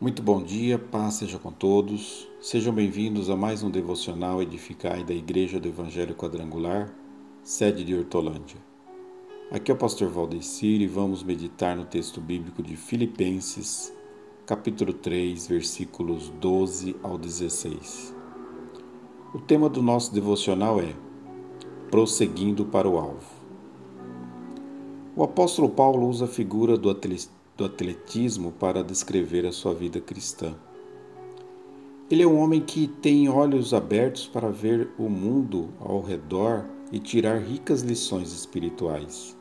[0.00, 2.28] Muito bom dia, paz seja com todos.
[2.40, 6.92] Sejam bem-vindos a mais um devocional Edificai da Igreja do Evangelho Quadrangular,
[7.44, 8.58] sede de Hortolândia.
[9.52, 13.94] Aqui é o pastor Valdecir e vamos meditar no texto bíblico de Filipenses,
[14.44, 18.12] capítulo 3, versículos 12 ao 16.
[19.32, 20.92] O tema do nosso devocional é
[21.88, 23.32] Prosseguindo para o alvo.
[25.14, 26.90] O apóstolo Paulo usa a figura do
[27.56, 30.54] do atletismo para descrever a sua vida cristã.
[32.10, 36.98] Ele é um homem que tem olhos abertos para ver o mundo ao redor e
[36.98, 39.36] tirar ricas lições espirituais.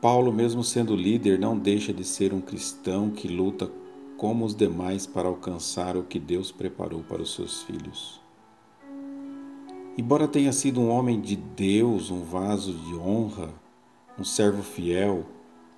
[0.00, 3.70] Paulo, mesmo sendo líder, não deixa de ser um cristão que luta
[4.16, 8.20] como os demais para alcançar o que Deus preparou para os seus filhos.
[9.96, 13.52] Embora tenha sido um homem de Deus, um vaso de honra,
[14.18, 15.26] um servo fiel,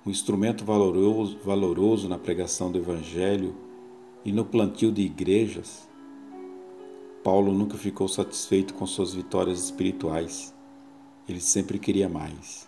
[0.05, 3.55] um instrumento valoroso, valoroso na pregação do Evangelho
[4.25, 5.87] e no plantio de igrejas,
[7.23, 10.53] Paulo nunca ficou satisfeito com suas vitórias espirituais.
[11.27, 12.67] Ele sempre queria mais.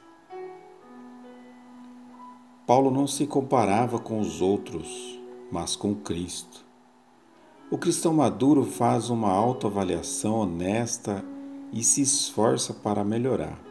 [2.66, 5.20] Paulo não se comparava com os outros,
[5.52, 6.66] mas com Cristo.
[7.70, 11.24] O cristão maduro faz uma autoavaliação honesta
[11.74, 13.65] e se esforça para melhorar.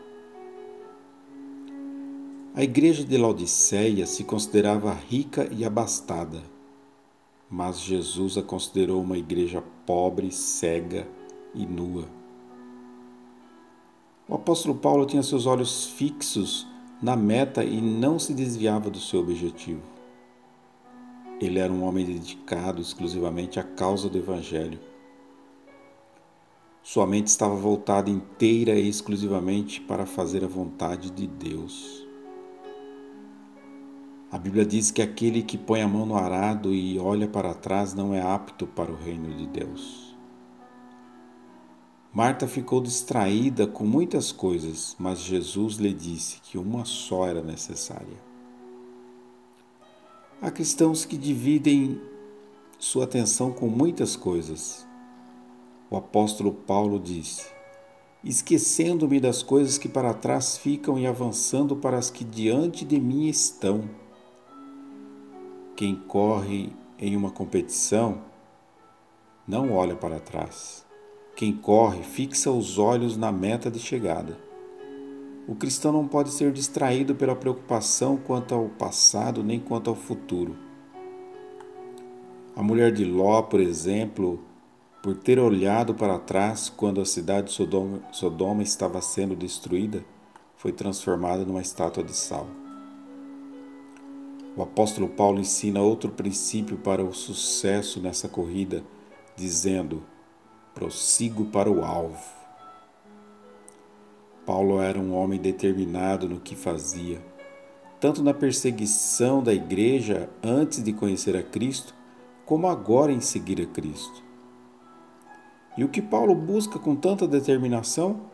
[2.56, 6.40] A igreja de Laodiceia se considerava rica e abastada,
[7.50, 11.04] mas Jesus a considerou uma igreja pobre, cega
[11.52, 12.04] e nua.
[14.28, 16.64] O apóstolo Paulo tinha seus olhos fixos
[17.02, 19.82] na meta e não se desviava do seu objetivo.
[21.40, 24.78] Ele era um homem dedicado exclusivamente à causa do Evangelho.
[26.84, 32.03] Sua mente estava voltada inteira e exclusivamente para fazer a vontade de Deus.
[34.34, 37.94] A Bíblia diz que aquele que põe a mão no arado e olha para trás
[37.94, 40.12] não é apto para o reino de Deus.
[42.12, 48.18] Marta ficou distraída com muitas coisas, mas Jesus lhe disse que uma só era necessária.
[50.42, 52.00] Há cristãos que dividem
[52.76, 54.84] sua atenção com muitas coisas.
[55.88, 57.46] O apóstolo Paulo disse:
[58.24, 63.28] Esquecendo-me das coisas que para trás ficam e avançando para as que diante de mim
[63.28, 64.02] estão
[65.76, 68.22] quem corre em uma competição
[69.46, 70.86] não olha para trás.
[71.34, 74.38] Quem corre fixa os olhos na meta de chegada.
[75.48, 80.56] O cristão não pode ser distraído pela preocupação quanto ao passado nem quanto ao futuro.
[82.54, 84.40] A mulher de Ló, por exemplo,
[85.02, 90.04] por ter olhado para trás quando a cidade de Sodoma, Sodoma estava sendo destruída,
[90.56, 92.46] foi transformada numa estátua de sal.
[94.56, 98.84] O apóstolo Paulo ensina outro princípio para o sucesso nessa corrida,
[99.34, 100.02] dizendo:
[100.72, 102.32] prossigo para o alvo.
[104.46, 107.20] Paulo era um homem determinado no que fazia,
[107.98, 111.94] tanto na perseguição da igreja antes de conhecer a Cristo,
[112.44, 114.22] como agora em seguir a Cristo.
[115.76, 118.30] E o que Paulo busca com tanta determinação?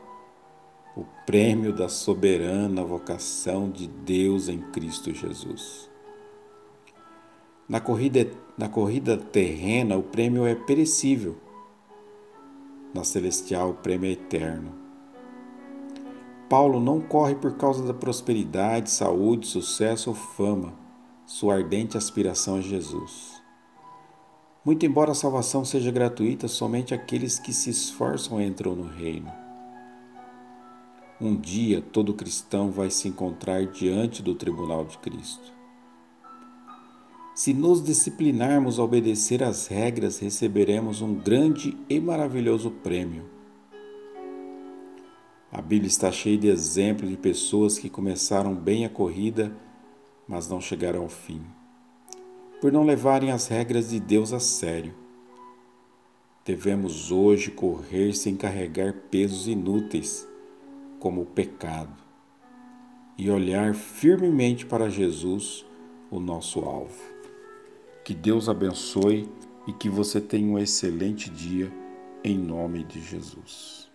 [0.94, 5.88] O prêmio da soberana vocação de Deus em Cristo Jesus.
[7.70, 11.36] Na corrida, na corrida terrena, o prêmio é perecível.
[12.92, 14.72] Na celestial, o prêmio é eterno.
[16.48, 20.72] Paulo não corre por causa da prosperidade, saúde, sucesso ou fama.
[21.25, 23.41] Sua ardente aspiração é Jesus.
[24.64, 29.32] Muito embora a salvação seja gratuita, somente aqueles que se esforçam entram no reino.
[31.20, 35.59] Um dia todo cristão vai se encontrar diante do tribunal de Cristo.
[37.40, 43.24] Se nos disciplinarmos a obedecer às regras, receberemos um grande e maravilhoso prêmio.
[45.50, 49.56] A Bíblia está cheia de exemplos de pessoas que começaram bem a corrida,
[50.28, 51.40] mas não chegaram ao fim,
[52.60, 54.94] por não levarem as regras de Deus a sério.
[56.44, 60.28] Devemos hoje correr sem carregar pesos inúteis,
[60.98, 61.96] como o pecado,
[63.16, 65.64] e olhar firmemente para Jesus,
[66.10, 67.19] o nosso alvo.
[68.05, 69.29] Que Deus abençoe
[69.67, 71.70] e que você tenha um excelente dia
[72.25, 73.89] em nome de Jesus.